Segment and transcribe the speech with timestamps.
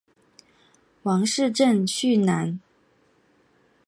[1.03, 2.57] 王士禛甥婿。